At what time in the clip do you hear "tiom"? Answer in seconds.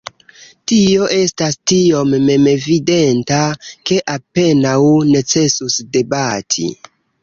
1.73-2.17